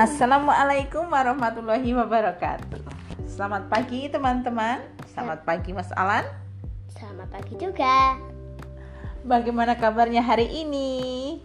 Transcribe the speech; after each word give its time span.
Assalamualaikum 0.00 1.12
warahmatullahi 1.12 1.92
wabarakatuh. 1.92 2.80
Selamat 3.28 3.68
pagi 3.68 4.08
teman-teman. 4.08 4.80
Selamat 5.12 5.44
pagi 5.44 5.76
Mas 5.76 5.92
Alan. 5.92 6.24
Selamat 6.88 7.28
pagi 7.28 7.60
juga. 7.60 8.16
Bagaimana 9.28 9.76
kabarnya 9.76 10.24
hari 10.24 10.48
ini? 10.64 11.36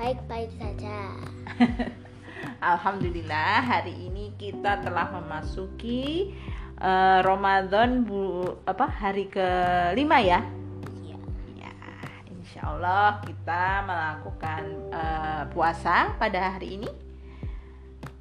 Baik-baik 0.00 0.56
saja. 0.56 1.12
Alhamdulillah 2.72 3.60
hari 3.60 3.92
ini 4.08 4.32
kita 4.40 4.80
telah 4.80 5.20
memasuki 5.20 6.32
uh, 6.80 7.20
Ramadan 7.20 8.08
bu 8.08 8.48
apa 8.64 8.88
hari 8.88 9.28
kelima 9.28 10.24
ya? 10.24 10.40
Iya. 11.04 11.20
Ya, 11.52 11.72
insya 12.32 12.64
Allah 12.64 13.20
kita 13.28 13.84
melakukan 13.84 14.62
uh, 14.88 15.42
puasa 15.52 16.16
pada 16.16 16.56
hari 16.56 16.80
ini. 16.80 17.03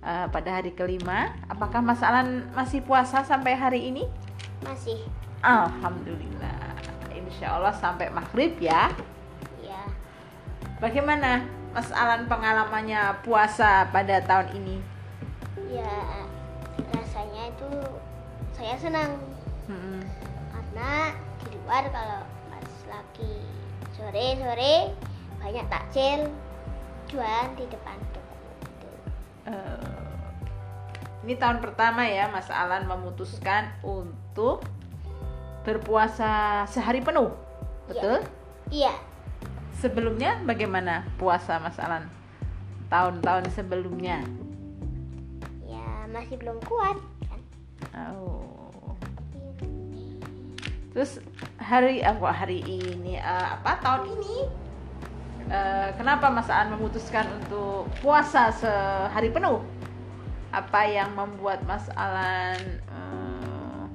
Uh, 0.04 0.28
pada 0.36 0.60
hari 0.60 0.76
kelima, 0.76 1.32
apakah 1.48 1.80
Mas 1.80 2.04
Alan 2.04 2.44
masih 2.52 2.84
puasa 2.84 3.24
sampai 3.24 3.56
hari 3.56 3.88
ini? 3.88 4.04
Masih. 4.60 5.00
Alhamdulillah. 5.40 6.76
Insya 7.16 7.56
Allah 7.56 7.72
sampai 7.72 8.12
maghrib 8.12 8.60
ya. 8.60 8.92
Iya. 9.64 9.80
Bagaimana 10.84 11.48
Mas 11.72 11.88
Alan 11.96 12.28
pengalamannya 12.28 13.24
puasa 13.24 13.88
pada 13.96 14.20
tahun 14.28 14.52
ini? 14.60 14.78
Ya 15.72 16.20
rasanya 16.94 17.50
itu 17.56 17.70
saya 18.54 18.76
senang 18.78 19.12
Hmm. 19.64 20.04
karena 20.52 21.16
di 21.40 21.56
luar 21.64 21.88
kalau 21.88 22.28
pas 22.52 22.70
lagi 22.92 23.40
sore-sore 23.96 24.92
banyak 25.40 25.66
takjil 25.72 26.28
jualan 27.08 27.48
di 27.56 27.66
depan 27.72 27.96
toko. 28.12 28.36
Gitu. 28.60 28.90
Eh, 29.48 29.93
ini 31.24 31.40
tahun 31.40 31.64
pertama 31.64 32.04
ya 32.04 32.28
Mas 32.28 32.52
Alan 32.52 32.84
memutuskan 32.84 33.72
untuk 33.80 34.68
berpuasa 35.64 36.64
sehari 36.68 37.00
penuh. 37.00 37.32
Betul? 37.88 38.28
Iya. 38.68 38.92
Sebelumnya 39.80 40.44
bagaimana 40.44 41.08
puasa 41.16 41.64
Mas 41.64 41.80
Alan? 41.80 42.12
Tahun-tahun 42.92 43.48
sebelumnya. 43.56 44.20
Ya 45.64 46.04
masih 46.12 46.36
belum 46.36 46.60
kuat 46.68 47.00
kan. 47.32 47.40
Oh. 48.12 48.96
Terus 50.92 51.24
hari 51.58 52.04
apa 52.04 52.30
hari 52.30 52.62
ini 52.68 53.18
eh, 53.18 53.48
apa 53.56 53.80
tahun 53.80 54.14
ini 54.20 54.36
eh, 55.48 55.90
kenapa 55.96 56.28
Mas 56.30 56.52
Aan 56.52 56.76
memutuskan 56.76 57.26
untuk 57.40 57.88
puasa 58.04 58.52
sehari 58.52 59.32
penuh? 59.32 59.64
Apa 60.54 60.86
yang 60.86 61.18
membuat 61.18 61.66
Mas 61.66 61.90
Alan 61.98 62.62
eh, 62.78 63.86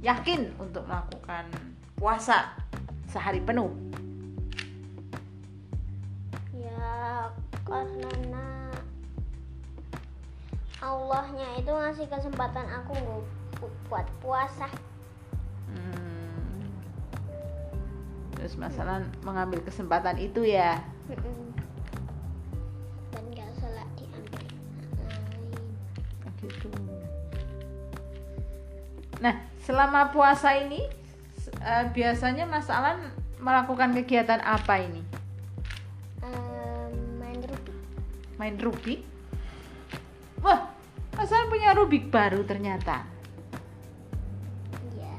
yakin 0.00 0.48
untuk 0.56 0.88
melakukan 0.88 1.44
puasa 2.00 2.56
sehari 3.04 3.44
penuh? 3.44 3.68
Ya 6.56 7.28
karena 7.68 8.72
Allahnya 10.80 11.48
itu 11.60 11.68
ngasih 11.68 12.08
kesempatan 12.08 12.64
aku 12.72 12.96
buat 13.92 14.08
puasa. 14.24 14.72
Hmm. 15.68 16.64
Terus 18.40 18.56
Mas 18.56 18.76
Alan 18.80 19.04
mengambil 19.20 19.60
kesempatan 19.60 20.16
itu 20.16 20.48
ya? 20.48 20.80
Gitu. 26.48 26.68
Nah, 29.24 29.34
selama 29.64 30.12
puasa 30.12 30.52
ini 30.58 30.84
eh, 31.64 31.84
biasanya 31.92 32.44
Mas 32.44 32.68
Alan 32.68 33.00
melakukan 33.40 33.92
kegiatan 33.96 34.40
apa 34.40 34.80
ini? 34.80 35.00
Em, 36.24 36.92
main 37.20 37.40
rubik. 37.40 37.76
Main 38.40 38.56
Rubik? 38.60 39.00
Wah, 40.44 40.68
Mas 41.16 41.32
Alan 41.32 41.48
punya 41.48 41.72
Rubik 41.72 42.12
baru 42.12 42.44
ternyata. 42.44 43.04
Iya. 44.92 45.14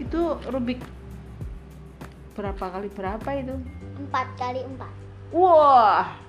Itu 0.00 0.36
Rubik 0.48 0.80
berapa 2.32 2.64
kali 2.68 2.88
berapa 2.92 3.28
itu? 3.36 3.56
Empat 4.00 4.28
kali 4.40 4.60
empat. 4.64 4.92
Wah. 5.32 6.21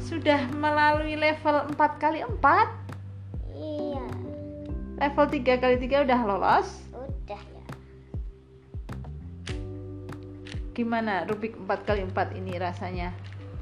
Sudah 0.00 0.48
melalui 0.56 1.14
level 1.14 1.76
4 1.76 2.02
kali 2.02 2.24
4 2.24 2.40
Iya. 3.54 4.04
Level 4.96 5.26
3 5.28 5.60
kali 5.60 5.76
3 5.76 6.04
udah 6.08 6.20
lolos 6.24 6.68
Udah 6.96 7.40
ya. 7.40 7.64
Gimana 10.72 11.28
Rubik 11.28 11.54
4 11.60 11.86
kali 11.88 12.00
4 12.08 12.38
ini 12.40 12.56
rasanya? 12.56 13.12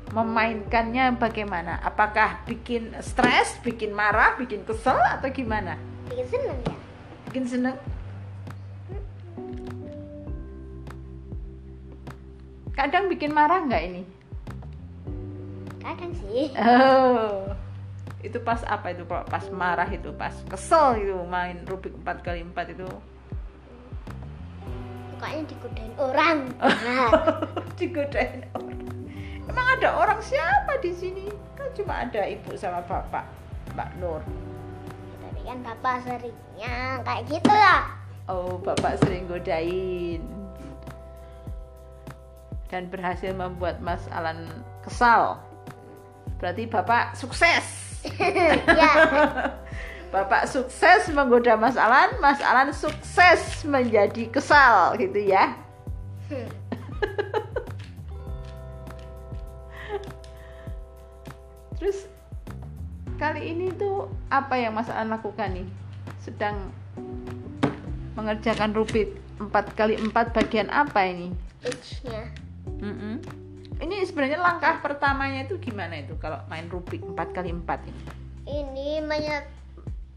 Memainkannya 0.08 1.20
bagaimana? 1.20 1.84
Apakah 1.84 2.40
bikin 2.48 2.96
stres, 3.04 3.60
bikin 3.60 3.92
marah, 3.92 4.40
bikin 4.40 4.64
kesel 4.64 4.96
atau 4.96 5.28
gimana? 5.28 5.76
Bikin 6.08 6.26
seneng 6.32 6.58
ya. 6.64 6.76
Bikin 7.28 7.44
seneng? 7.44 7.76
Kadang 12.72 13.10
bikin 13.10 13.34
marah 13.34 13.66
nggak 13.66 13.82
ini? 13.84 14.02
Kadang 15.88 16.12
sih. 16.20 16.52
Oh, 16.52 17.48
itu 18.20 18.36
pas 18.44 18.60
apa 18.68 18.92
itu? 18.92 19.08
Pas 19.08 19.44
marah 19.48 19.88
itu, 19.88 20.12
pas 20.12 20.36
kesel 20.44 21.00
itu 21.00 21.16
main 21.24 21.64
Rubik 21.64 21.96
4 22.04 22.20
kali 22.20 22.44
4 22.44 22.76
itu. 22.76 22.84
Pokoknya 25.16 25.42
digodain 25.48 25.92
orang. 25.96 26.38
Nah, 26.60 27.08
Digodain 27.80 28.44
orang. 28.52 28.84
Emang 29.48 29.66
ada 29.80 29.88
orang 29.96 30.20
siapa 30.20 30.76
di 30.84 30.92
sini? 30.92 31.24
Kan 31.56 31.72
cuma 31.72 32.04
ada 32.04 32.20
ibu 32.28 32.52
sama 32.52 32.84
bapak, 32.84 33.24
Mbak 33.72 33.90
Nur. 33.96 34.20
tapi 35.24 35.40
kan 35.40 35.58
bapak 35.64 36.04
seringnya 36.04 37.00
kayak 37.00 37.24
gitu 37.32 37.48
lah. 37.48 37.96
Oh, 38.28 38.60
bapak 38.60 39.00
sering 39.00 39.24
godain. 39.24 40.20
Dan 42.68 42.92
berhasil 42.92 43.32
membuat 43.32 43.80
Mas 43.80 44.04
Alan 44.12 44.44
kesal. 44.84 45.47
Berarti 46.38 46.70
bapak 46.70 47.18
sukses. 47.18 47.66
ya. 48.78 48.92
Bapak 50.08 50.48
sukses 50.48 51.12
menggoda 51.12 51.52
Mas 51.60 51.76
Alan, 51.76 52.16
Mas 52.16 52.40
Alan 52.40 52.72
sukses 52.72 53.60
menjadi 53.68 54.24
kesal 54.32 54.96
gitu 54.96 55.20
ya. 55.20 55.52
Hmm. 56.32 56.48
Terus 61.76 62.08
kali 63.20 63.52
ini 63.52 63.68
tuh 63.76 64.08
apa 64.32 64.56
yang 64.56 64.72
Mas 64.72 64.88
Alan 64.88 65.12
lakukan 65.12 65.52
nih? 65.52 65.68
Sedang 66.24 66.72
mengerjakan 68.16 68.72
rubik 68.72 69.12
4 69.36 69.52
kali 69.76 70.00
4 70.00 70.08
bagian 70.32 70.72
apa 70.72 71.04
ini? 71.04 71.36
Age-nya. 71.60 72.32
Mm-mm. 72.80 73.20
Ini 73.78 74.02
sebenarnya 74.10 74.42
langkah 74.42 74.82
pertamanya 74.82 75.46
itu 75.46 75.54
gimana 75.62 76.02
itu 76.02 76.18
kalau 76.18 76.42
main 76.50 76.66
rubik 76.66 76.98
4 76.98 77.14
kali 77.30 77.54
4 77.54 77.86
ini? 77.86 78.02
Ini 78.48 78.88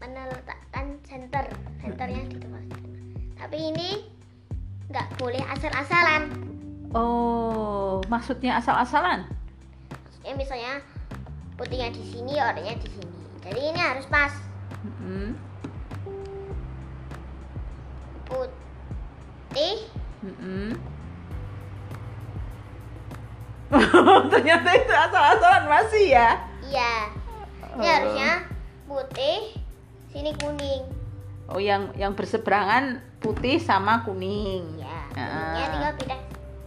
meletakkan 0.02 0.98
center, 1.06 1.46
centernya 1.78 2.26
di 2.26 2.36
tempat. 2.42 2.66
Tapi 3.38 3.56
ini 3.70 4.02
nggak 4.90 5.14
boleh 5.14 5.38
asal-asalan. 5.46 6.26
Oh, 6.90 8.02
maksudnya 8.10 8.58
asal-asalan? 8.58 9.30
Ya 10.26 10.34
misalnya 10.34 10.82
putihnya 11.54 11.94
di 11.94 12.02
sini, 12.02 12.34
orangnya 12.42 12.74
di 12.82 12.90
sini. 12.90 13.14
Jadi 13.46 13.60
ini 13.62 13.78
harus 13.78 14.06
pas. 14.10 14.34
Mm-mm. 14.82 15.38
Putih, 18.26 19.86
Mm-mm. 20.26 20.74
Ternyata 24.32 24.68
itu 24.72 24.92
asal-asalan 24.92 25.64
masih 25.66 26.04
ya? 26.10 26.28
iya. 26.62 26.94
Ini 27.72 27.80
Oh. 27.80 27.88
harusnya 27.88 28.30
putih, 28.84 29.56
sini 30.08 30.36
kuning. 30.36 30.84
Oh, 31.48 31.56
yang 31.56 31.88
yang 31.94 32.12
berseberangan 32.12 33.00
putih 33.18 33.56
sama 33.56 34.04
kuning. 34.04 34.76
Ya, 34.76 34.92
Ah. 35.12 35.56
kuningnya 35.56 35.66
tinggal 35.68 35.92
pindah 35.96 36.20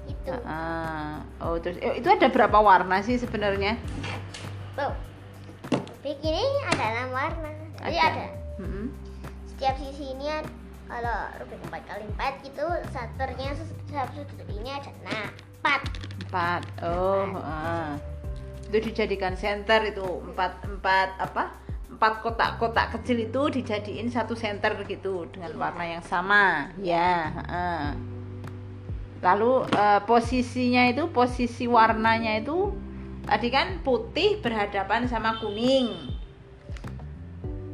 itu. 0.05 0.33
Ah, 0.43 1.21
oh 1.39 1.57
terus 1.57 1.77
eh, 1.77 2.01
itu 2.01 2.07
ada 2.07 2.25
berapa 2.27 2.57
warna 2.57 3.01
sih 3.01 3.15
sebenarnya? 3.15 3.77
Wow. 4.73 4.97
Rubik 5.69 6.21
ini 6.21 6.41
ada 6.67 6.83
enam 6.91 7.09
warna. 7.11 7.49
Jadi 7.79 7.97
Ada. 7.97 8.09
ada. 8.11 8.27
Setiap 9.47 9.75
sisi 9.77 10.11
ini 10.11 10.25
kalau 10.85 11.17
rubik 11.37 11.61
empat 11.63 11.81
kali 11.85 12.05
empat 12.07 12.33
gitu, 12.41 12.65
satunya 12.89 13.49
satu 13.87 14.21
sudut 14.21 14.49
ini 14.51 14.69
ada 14.69 14.89
enam. 15.01 15.29
Empat. 15.65 15.81
Empat. 16.29 16.61
Oh 16.85 17.25
ah. 17.41 17.97
itu 18.69 18.77
dijadikan 18.85 19.33
center 19.33 19.81
itu. 19.89 20.05
Empat 20.29 20.61
empat 20.61 21.17
apa? 21.17 21.57
Empat 21.89 22.21
kotak-kotak 22.21 22.93
kecil 22.93 23.25
itu 23.25 23.41
dijadiin 23.49 24.13
satu 24.13 24.37
center 24.37 24.77
gitu 24.85 25.25
dengan 25.33 25.57
Iya. 25.57 25.57
warna 25.57 25.85
yang 25.89 26.03
sama. 26.05 26.69
Ya 26.77 27.33
ah. 27.49 27.97
lalu 29.25 29.65
eh, 29.73 30.01
posisinya 30.05 30.85
itu 30.85 31.09
posisi 31.09 31.65
warnanya 31.65 32.45
itu 32.45 32.69
tadi 33.25 33.49
kan 33.49 33.81
putih 33.81 34.37
berhadapan 34.45 35.09
sama 35.09 35.41
kuning. 35.41 36.13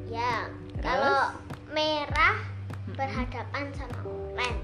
Ya 0.08 0.48
Terus? 0.80 0.80
kalau 0.80 1.36
merah 1.76 2.40
berhadapan 2.96 3.68
sama 3.76 4.00
oranye 4.00 4.60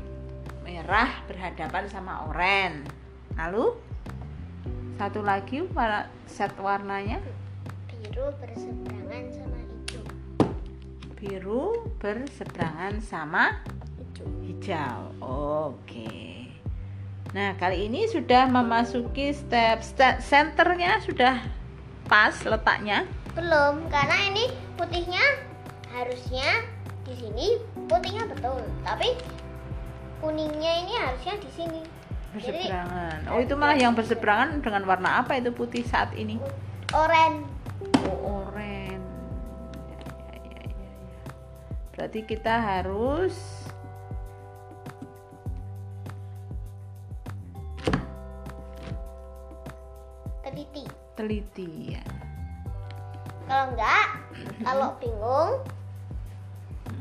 merah 0.64 1.12
berhadapan 1.28 1.84
sama 1.92 2.14
oranye 2.28 2.88
lalu 3.38 3.78
satu 4.98 5.22
lagi 5.22 5.62
set 6.25 6.51
warnanya 6.57 7.22
biru 8.01 8.34
berseberangan 8.42 9.25
sama 9.30 9.57
hijau 9.62 10.04
biru 11.18 11.63
berseberangan 12.01 12.94
sama 13.01 13.44
hijau 13.98 14.30
hijau. 14.44 15.00
Oke. 15.22 16.50
Nah, 17.36 17.54
kali 17.60 17.92
ini 17.92 18.07
sudah 18.07 18.48
memasuki 18.50 19.36
step, 19.36 19.83
step 19.83 20.24
senternya 20.24 21.04
sudah 21.04 21.44
pas 22.07 22.33
letaknya. 22.48 23.04
belum 23.38 23.86
karena 23.94 24.18
ini 24.33 24.50
putihnya 24.74 25.22
harusnya 25.94 26.66
di 27.06 27.13
sini 27.22 27.62
putihnya 27.86 28.25
betul 28.33 28.66
tapi 28.81 29.13
kuningnya 30.25 30.74
ini 30.81 30.94
harusnya 30.98 31.38
di 31.38 31.50
sini 31.54 31.86
Jadi- 32.34 32.68
Berseberangan. 32.68 33.20
Oh, 33.32 33.40
itu 33.40 33.54
malah 33.56 33.76
yang 33.76 33.94
berseberangan 33.94 34.60
dengan 34.60 34.84
warna 34.84 35.22
apa 35.22 35.36
itu 35.36 35.50
putih 35.52 35.82
saat 35.84 36.12
ini? 36.14 36.38
oranye 36.92 37.44
Oh, 38.08 38.48
oranye. 38.48 38.96
Ya, 39.92 40.00
ya, 40.00 40.40
ya, 40.40 40.62
ya, 40.66 40.92
ya. 41.04 41.22
Berarti 41.92 42.20
kita 42.24 42.54
harus 42.56 43.36
teliti 50.44 50.84
teliti 51.18 51.70
ya. 51.96 52.04
kalau 53.48 53.72
enggak 53.72 54.06
kalau 54.64 54.90
bingung 55.00 55.52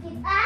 kita 0.03 0.41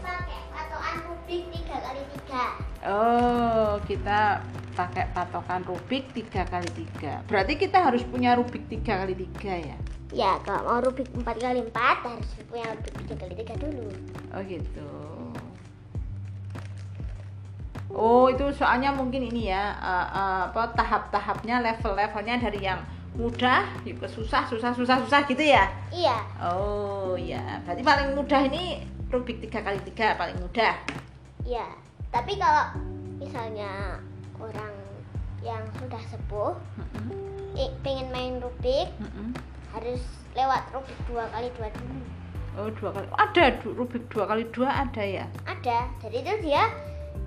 pakai 0.00 0.40
patokan 0.52 0.96
rubik 1.08 1.42
tiga 1.52 1.76
kali 1.80 2.02
tiga 2.16 2.44
Oh, 2.86 3.82
kita 3.82 4.46
pakai 4.78 5.10
patokan 5.10 5.66
Rubik 5.66 6.14
3 6.14 6.46
kali 6.46 6.70
3 7.02 7.26
Berarti 7.26 7.58
kita 7.58 7.82
harus 7.82 8.06
punya 8.06 8.38
Rubik 8.38 8.70
3 8.70 8.86
kali 9.02 9.14
3 9.18 9.66
ya? 9.66 9.78
ya 10.14 10.38
kalau 10.46 10.62
mau 10.64 10.78
rubik 10.78 11.10
empat 11.18 11.36
kali 11.42 11.60
empat 11.66 11.96
harus 12.06 12.30
punya 12.46 12.64
rubik 12.72 12.94
tiga 12.94 13.14
kali 13.18 13.34
tiga 13.36 13.54
dulu 13.58 13.90
Oh 14.30 14.40
gitu. 14.46 14.88
Oh 17.90 18.28
itu 18.28 18.44
soalnya 18.54 18.92
mungkin 18.92 19.24
ini 19.24 19.48
ya 19.50 19.74
eh, 19.76 20.06
eh, 20.14 20.42
apa 20.52 20.72
tahap-tahapnya 20.76 21.58
level-levelnya 21.64 22.36
dari 22.38 22.60
yang 22.64 22.80
mudah 23.16 23.64
yuk 23.88 24.04
ke 24.04 24.08
susah 24.12 24.44
susah 24.44 24.76
susah 24.76 25.00
susah 25.02 25.24
gitu 25.24 25.40
ya? 25.40 25.64
iya 25.88 26.20
Oh 26.38 27.16
ya 27.16 27.60
berarti 27.64 27.80
paling 27.80 28.12
mudah 28.12 28.40
ini 28.46 28.84
Rubik 29.08 29.40
tiga 29.40 29.64
kali 29.64 29.80
tiga 29.88 30.14
paling 30.14 30.36
mudah. 30.38 30.74
iya 31.42 31.66
tapi 32.16 32.32
kalau 32.40 32.64
misalnya 33.20 34.00
orang 34.40 34.72
yang 35.44 35.60
sudah 35.76 36.00
sepuh 36.08 36.56
Mm-mm, 36.80 37.12
eh, 37.60 37.68
pengen 37.84 38.08
main 38.08 38.40
rubik 38.40 38.88
mm-mm. 38.96 39.36
harus 39.76 40.00
lewat 40.32 40.64
rubik 40.72 40.96
dua 41.04 41.28
kali 41.28 41.52
dua 41.60 41.68
dulu. 41.76 42.00
Oh 42.56 42.72
dua 42.72 42.88
kali. 42.88 43.04
Ada 43.20 43.60
Rubik 43.68 44.08
dua 44.08 44.24
kali 44.24 44.48
dua 44.48 44.88
ada 44.88 45.04
ya? 45.04 45.28
ada. 45.44 45.92
Jadi 46.00 46.24
itu 46.24 46.32
dia 46.48 46.72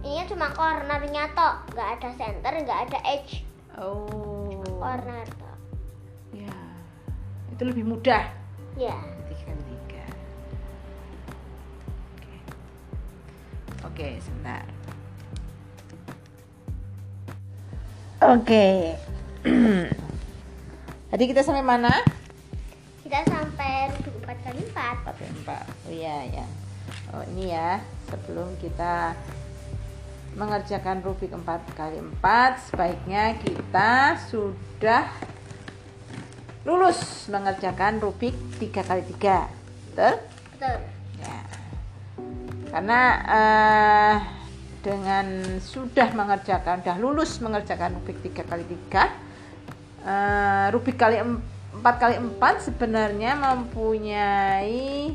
ini 0.01 0.25
cuma 0.25 0.49
cornernya 0.57 1.29
tok. 1.37 1.69
Nggak 1.77 1.89
ada 2.01 2.09
center 2.17 2.53
nggak 2.65 2.79
ada 2.89 2.99
edge. 3.05 3.45
Oh. 3.77 4.57
Corner 4.81 5.25
tok. 5.37 5.57
Ya. 6.33 6.57
Itu 7.53 7.61
lebih 7.61 7.85
mudah. 7.85 8.25
ya. 8.73 8.97
Tiga 9.29 9.53
tiga 9.53 10.05
oke. 12.17 12.35
Oke 13.85 14.07
sebentar 14.17 14.78
oke. 18.23 18.67
Tadi 21.09 21.23
kita 21.25 21.41
sampai 21.41 21.65
mana? 21.65 21.91
Kita 23.03 23.23
sampai 23.25 23.89
rubik 23.95 24.15
empat 24.23 24.37
kali 24.45 24.59
empat. 24.67 24.95
Empat 25.03 25.15
kali 25.17 25.31
empat. 25.41 25.63
Oh 25.87 25.93
iya 25.93 26.17
ya 26.29 26.47
oh 27.13 27.23
ini 27.33 27.53
ya 27.53 27.81
sebelum 28.09 28.53
kita 28.61 29.17
mengerjakan 30.37 31.01
rubik 31.01 31.33
empat 31.33 31.65
kali 31.73 31.97
empat 31.97 32.69
sebaiknya 32.69 33.33
kita 33.41 34.21
sudah 34.29 35.09
lulus 36.63 37.25
mengerjakan 37.33 37.97
rubik 37.97 38.35
tiga 38.61 38.85
kali 38.85 39.01
tiga. 39.09 39.49
Betul? 39.89 40.21
Betul. 40.53 40.77
Ya. 41.17 41.39
Karena 42.69 43.01
eh, 43.25 44.15
dengan 44.79 45.25
sudah 45.59 46.07
mengerjakan, 46.11 46.79
sudah 46.79 46.97
lulus 46.97 47.39
mengerjakan 47.39 47.99
Rubik 47.99 48.23
3 48.23 48.47
kali 48.47 48.63
3 48.91 50.71
Rubik 50.71 50.95
kali 50.95 51.19
4 51.19 51.35
kali 51.95 52.15
4 52.17 52.39
sebenarnya 52.61 53.35
mempunyai 53.35 55.11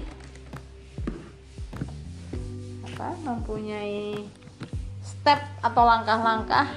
apa? 2.84 3.08
Mempunyai 3.20 4.22
step 5.00 5.40
atau 5.60 5.82
langkah-langkah 5.82 6.68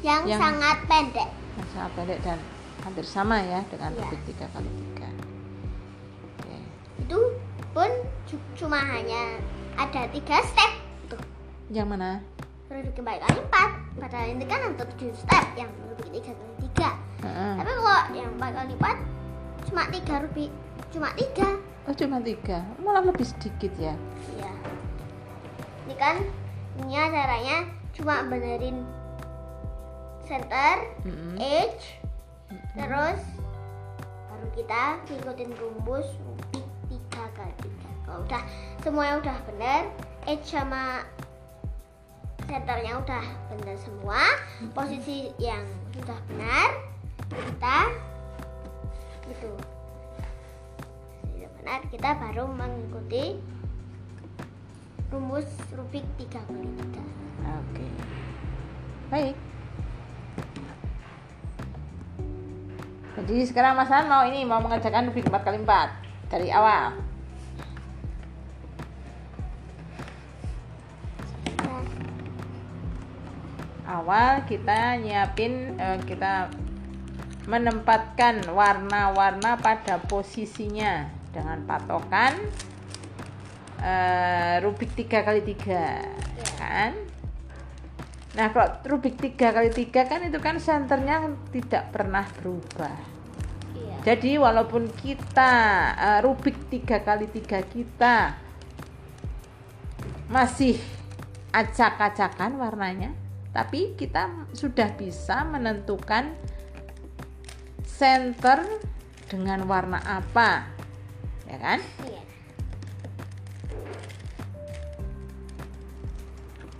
yang, 0.00 0.24
Yang- 0.24 0.40
sangat 0.40 0.76
pendek 0.86 1.28
yang 1.28 1.68
sangat 1.70 1.90
pendek 1.92 2.18
dan 2.24 2.38
hampir 2.80 3.04
sama 3.04 3.36
ya 3.38 3.60
dengan 3.68 3.92
Ya. 3.92 4.00
Rubik 4.00 4.20
3 4.24 4.46
kali 4.48 4.70
3 4.96 5.08
Oke. 6.24 6.56
itu 7.00 7.18
pun 7.70 7.90
cu- 8.24 8.48
cuma 8.56 8.80
hanya 8.80 9.36
ada 9.76 10.08
tiga 10.08 10.40
step 10.42 10.72
Yang 11.70 11.88
mana? 11.88 12.10
empat 12.70 13.16
kali 13.26 13.38
empat 13.42 13.70
padahal 13.98 14.28
ini 14.30 14.44
kan 14.46 14.60
untuk 14.70 14.86
tujuh 14.94 15.10
step 15.18 15.44
yang 15.58 15.66
rubik 15.90 16.06
tiga 16.14 16.30
kali 16.30 16.54
tiga 16.68 16.90
Heeh. 17.26 17.52
tapi 17.58 17.70
kalau 17.74 18.02
yang 18.14 18.30
empat 18.38 18.50
kali 18.54 18.72
empat 18.78 18.96
cuma 19.66 19.82
tiga 19.90 20.14
rubik 20.22 20.50
cuma 20.94 21.08
tiga 21.18 21.48
Oh 21.88 21.96
cuma 21.96 22.20
tiga, 22.20 22.60
malah 22.84 23.00
lebih 23.00 23.24
sedikit 23.24 23.72
ya. 23.80 23.96
Iya. 24.36 24.52
Ini 25.88 25.94
kan 25.96 26.16
ini 26.76 26.92
caranya 26.92 27.66
cuma 27.96 28.20
benerin 28.28 28.84
center, 30.28 30.86
Mm-mm. 31.08 31.40
edge, 31.40 31.98
terus 32.76 33.20
baru 34.28 34.46
kita 34.54 35.02
ngikutin 35.08 35.50
rumus 35.56 36.06
rubik 36.20 36.68
tiga 36.92 37.24
kali 37.32 37.54
tiga. 37.64 37.90
Kalau 38.04 38.28
udah 38.28 38.42
semuanya 38.84 39.14
udah 39.24 39.36
bener, 39.48 39.82
edge 40.28 40.46
sama 40.46 41.02
centernya 42.50 42.98
udah 42.98 43.24
bener 43.54 43.78
semua, 43.78 44.18
posisi 44.74 45.30
yang 45.38 45.62
sudah 45.94 46.18
benar 46.26 46.68
kita 47.30 47.78
itu 49.30 49.50
sudah 51.30 51.50
benar 51.62 51.80
kita 51.86 52.10
baru 52.18 52.50
mengikuti 52.50 53.38
rumus 55.14 55.46
rubik 55.78 56.02
tiga 56.18 56.42
kali 56.42 56.66
tiga. 56.74 57.04
Oke. 57.46 57.86
Baik. 59.14 59.36
Jadi 63.20 63.36
sekarang 63.46 63.78
Mas 63.78 63.90
Han 63.92 64.10
mau 64.10 64.22
ini 64.26 64.48
mau 64.48 64.62
mengerjakan 64.64 65.12
Rubik 65.12 65.28
4 65.28 65.44
kali 65.44 65.58
4 65.60 66.32
dari 66.32 66.48
awal. 66.48 67.09
Awal 74.00 74.48
kita 74.48 74.96
nyiapin 74.96 75.76
eh, 75.76 76.00
kita 76.08 76.48
menempatkan 77.44 78.48
warna-warna 78.48 79.60
pada 79.60 80.00
posisinya 80.00 81.04
dengan 81.28 81.60
patokan 81.68 82.32
eh, 83.84 84.56
Rubik 84.64 84.96
3 84.96 85.20
kali 85.20 85.40
3 85.44 86.56
kan? 86.56 86.92
Nah, 88.40 88.46
kalau 88.56 88.68
Rubik 88.88 89.20
3 89.20 89.36
kali 89.36 89.68
3 89.68 89.92
kan 90.08 90.20
itu 90.24 90.40
kan 90.40 90.56
senternya 90.56 91.36
tidak 91.52 91.92
pernah 91.92 92.24
berubah. 92.40 92.96
iya. 93.76 93.96
Jadi 94.00 94.40
walaupun 94.40 94.88
kita 94.96 95.52
eh, 95.92 96.20
Rubik 96.24 96.72
3 96.72 97.04
kali 97.04 97.28
3 97.28 97.60
kita 97.68 98.32
masih 100.32 100.80
acak-acakan 101.52 102.56
warnanya, 102.56 103.10
tapi 103.50 103.98
kita 103.98 104.46
sudah 104.54 104.94
bisa 104.94 105.42
menentukan 105.42 106.30
center 107.82 108.62
dengan 109.26 109.66
warna 109.66 109.98
apa 110.02 110.70
ya 111.50 111.58
kan 111.58 111.80
Iya. 112.06 112.22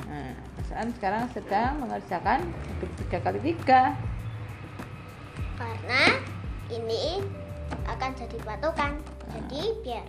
nah 0.06 0.30
Mas 0.58 0.70
sekarang 0.94 1.26
sedang 1.34 1.82
mengerjakan 1.82 2.46
tiga 3.02 3.18
kali 3.20 3.38
tiga 3.42 3.98
Karena 5.60 6.16
ini 6.72 7.20
akan 7.84 8.10
jadi 8.16 8.38
patokan. 8.40 8.96
Jadi 9.28 9.62
biar 9.84 10.06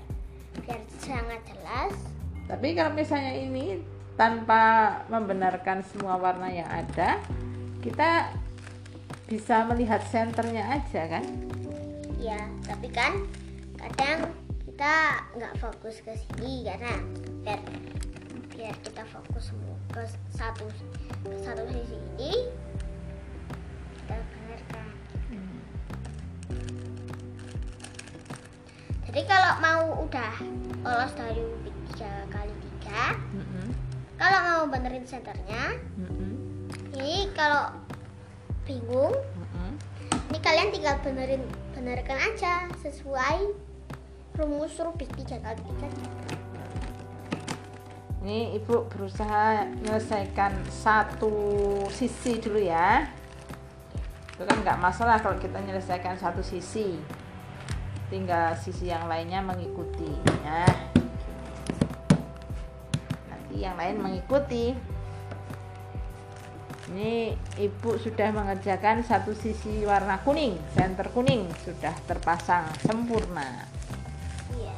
biar 0.63 0.79
sangat 0.95 1.41
jelas. 1.43 1.91
tapi 2.47 2.71
kalau 2.71 2.91
misalnya 2.95 3.35
ini 3.35 3.83
tanpa 4.21 4.63
membenarkan 5.09 5.81
semua 5.81 6.21
warna 6.21 6.53
yang 6.53 6.69
ada 6.69 7.17
kita 7.81 8.29
bisa 9.25 9.65
melihat 9.65 10.05
senternya 10.05 10.77
aja 10.77 11.09
kan 11.09 11.25
Ya, 12.21 12.37
tapi 12.69 12.85
kan 12.93 13.17
kadang 13.81 14.29
kita 14.61 15.25
nggak 15.33 15.57
fokus 15.57 16.05
ke 16.05 16.13
sini 16.13 16.61
karena 16.69 16.93
biar 17.41 17.57
biar 18.53 18.77
kita 18.85 19.01
fokus 19.09 19.49
ke 19.89 20.05
satu 20.29 20.69
ke 21.25 21.33
satu 21.41 21.65
sisi 21.65 21.97
ini 21.97 22.45
kita 23.97 24.21
benarkan. 24.21 24.85
Jadi 29.09 29.21
kalau 29.25 29.53
mau 29.57 30.05
udah 30.05 30.33
lolos 30.85 31.13
dari 31.17 31.41
rubik 31.41 31.73
tiga 31.89 32.13
kali 32.29 32.53
tiga, 32.53 33.17
Mm-mm. 33.33 33.67
kalau 34.21 34.39
mau 34.45 34.60
benerin 34.71 35.03
senternya, 35.03 35.75
Mm-mm. 35.99 36.65
ini 36.95 37.27
kalau 37.35 37.75
bingung, 38.63 39.11
Mm-mm. 39.11 39.71
ini 40.31 40.39
kalian 40.39 40.71
tinggal 40.71 40.95
benerin 41.03 41.43
benerkan 41.75 42.15
aja 42.15 42.71
sesuai 42.79 43.51
rumus 44.39 44.79
rubik 44.79 45.11
tiga 45.19 45.37
kali 45.43 45.59
tiga. 45.59 45.87
Ini 48.21 48.53
ibu 48.53 48.85
berusaha 48.85 49.65
menyelesaikan 49.81 50.53
satu 50.69 51.33
sisi 51.89 52.37
dulu 52.37 52.61
ya. 52.61 53.09
Itu 54.37 54.45
kan 54.45 54.61
nggak 54.61 54.77
masalah 54.77 55.17
kalau 55.17 55.41
kita 55.41 55.57
menyelesaikan 55.57 56.15
satu 56.21 56.45
sisi. 56.45 57.01
Tinggal 58.13 58.53
sisi 58.61 58.93
yang 58.93 59.09
lainnya 59.09 59.41
mengikuti. 59.41 60.13
Nah, 60.45 60.69
yang 63.61 63.77
lain 63.77 64.01
mengikuti. 64.01 64.73
Ini 66.91 67.31
ibu 67.55 67.95
sudah 67.95 68.35
mengerjakan 68.35 69.05
satu 69.07 69.31
sisi 69.31 69.87
warna 69.87 70.19
kuning, 70.27 70.59
center 70.75 71.07
kuning 71.15 71.47
sudah 71.63 71.95
terpasang 72.03 72.67
sempurna. 72.83 73.63
Iya. 74.51 74.75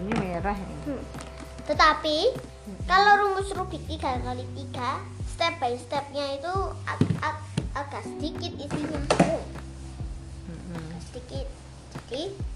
Ini 0.00 0.12
merah 0.16 0.56
ini. 0.56 0.76
Hmm. 0.88 1.04
Tetapi 1.68 2.16
kalau 2.88 3.12
rumus 3.28 3.52
rubik 3.52 3.82
tiga 3.84 4.16
kali 4.24 4.48
tiga, 4.56 5.02
step 5.28 5.60
by 5.60 5.76
stepnya 5.76 6.40
itu 6.40 6.54
ag- 6.88 7.18
ag- 7.20 7.46
agak 7.76 8.08
sedikit 8.08 8.56
isinya. 8.56 9.00
Mm-mm. 10.48 10.80
agak 10.80 11.02
sedikit. 11.12 11.46
Jadi 12.08 12.55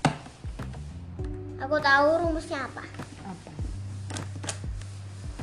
aku 1.60 1.76
tahu 1.78 2.08
rumusnya 2.24 2.64
apa. 2.64 2.84
Apa? 3.28 3.52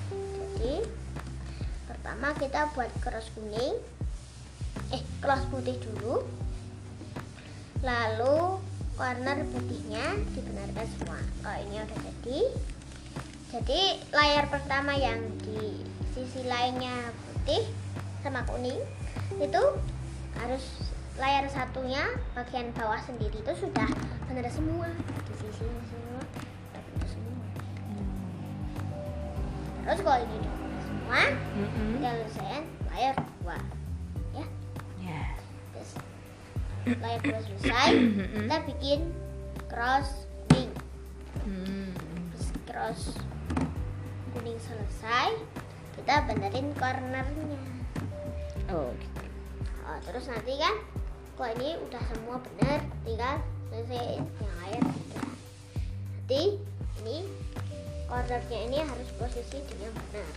Jadi 0.09 0.75
pertama 1.85 2.27
kita 2.35 2.73
buat 2.73 2.89
cross 3.05 3.29
kuning, 3.37 3.77
eh 4.89 5.01
cross 5.21 5.45
putih 5.53 5.77
dulu, 5.77 6.25
lalu 7.85 8.57
corner 8.97 9.45
putihnya 9.53 10.17
dibenarkan 10.33 10.85
semua. 10.97 11.21
Oh 11.45 11.57
ini 11.61 11.75
udah 11.85 11.97
jadi. 12.01 12.39
Jadi 13.47 13.81
layar 14.11 14.51
pertama 14.51 14.91
yang 14.97 15.21
di 15.45 15.79
sisi 16.11 16.43
lainnya 16.43 17.13
putih 17.13 17.63
sama 18.25 18.43
kuning 18.49 18.81
itu 19.37 19.63
harus 20.35 20.65
layar 21.15 21.45
satunya 21.47 22.03
bagian 22.35 22.73
bawah 22.75 22.99
sendiri 23.05 23.39
itu 23.39 23.53
sudah 23.55 23.87
benar 24.27 24.45
semua 24.51 24.89
Terus 29.87 29.99
kalau 30.03 30.19
ini 30.19 30.35
udah 30.37 30.53
semua, 30.83 31.21
Mm-mm. 31.55 31.87
kita 31.95 32.09
selesaikan 32.11 32.63
layar 32.91 33.15
dua 33.39 33.57
ya 34.33 34.45
Ya. 34.99 35.21
terus 35.71 35.91
layar 36.97 37.19
dua 37.21 37.39
selesai 37.39 37.89
kita 38.35 38.57
bikin 38.67 38.99
cross 39.67 40.27
kuning 40.47 40.71
Hmm. 41.39 41.95
Terus 42.35 42.47
cross 42.65 43.01
kuning 44.33 44.59
selesai 44.59 45.39
kita 45.95 46.27
benerin 46.27 46.67
cornernya 46.75 47.59
Oh, 48.67 48.91
gitu. 48.91 49.21
oh, 49.81 49.97
terus 50.03 50.27
nanti 50.27 50.59
kan 50.59 50.75
kalau 51.33 51.55
ini 51.55 51.79
udah 51.79 52.03
semua 52.11 52.35
bener 52.43 52.79
tinggal 53.01 53.35
selesaiin 53.69 54.25
yang 54.27 54.55
layar 54.59 54.83
tiga 54.83 55.21
nanti 56.11 56.43
ini 56.99 57.17
cornernya 58.07 58.59
ini 58.71 58.79
harus 58.81 59.09
posisi 59.19 59.59
dengan 59.67 59.91
benar. 60.11 60.31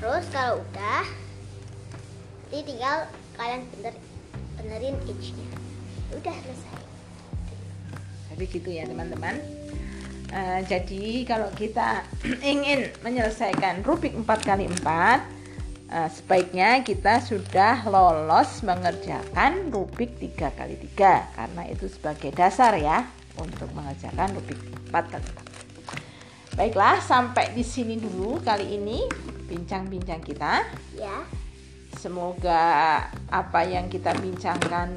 Terus 0.00 0.24
kalau 0.30 0.60
udah 0.60 1.04
nanti 2.54 2.70
tinggal 2.70 3.10
kalian 3.34 3.66
bener 3.74 3.94
benerin 4.62 4.94
edge-nya 5.10 5.48
udah 6.14 6.34
selesai. 6.38 6.78
Jadi 8.30 8.44
gitu 8.46 8.68
ya 8.70 8.86
teman-teman. 8.86 9.42
Eh, 10.30 10.60
jadi 10.70 11.26
kalau 11.26 11.50
kita 11.50 12.06
ingin 12.54 12.94
menyelesaikan 13.02 13.82
rubik 13.82 14.14
4 14.14 14.22
kali 14.38 14.70
4 14.70 14.86
eh, 15.90 16.08
sebaiknya 16.14 16.86
kita 16.86 17.18
sudah 17.26 17.82
lolos 17.90 18.62
mengerjakan 18.62 19.74
rubik 19.74 20.14
3 20.22 20.54
kali 20.54 20.78
3 20.94 21.34
karena 21.34 21.62
itu 21.66 21.90
sebagai 21.90 22.30
dasar 22.30 22.78
ya 22.78 23.02
untuk 23.34 23.66
mengerjakan 23.74 24.30
rubik 24.38 24.62
4 24.94 25.10
kali 25.10 25.26
4. 26.54 26.54
Baiklah, 26.54 27.02
sampai 27.02 27.50
di 27.50 27.66
sini 27.66 27.98
dulu 27.98 28.38
kali 28.38 28.78
ini 28.78 29.02
bincang-bincang 29.50 30.22
kita. 30.22 30.62
ya 30.94 31.26
Semoga 31.98 33.02
apa 33.26 33.60
yang 33.66 33.90
kita 33.90 34.14
bincangkan 34.14 34.94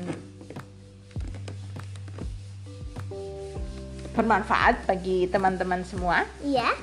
bermanfaat 4.14 4.86
bagi 4.86 5.26
teman-teman 5.30 5.82
semua. 5.82 6.26
iya 6.46 6.74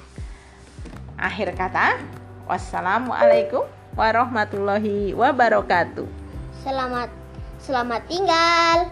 Akhir 1.15 1.55
kata, 1.55 2.03
wassalamualaikum 2.51 3.63
warahmatullahi 3.95 5.15
wabarakatuh. 5.15 6.07
selamat 6.67 7.11
selamat 7.63 8.03
tinggal 8.11 8.91